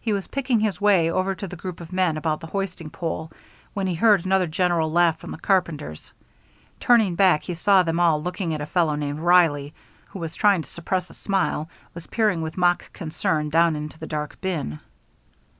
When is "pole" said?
2.88-3.32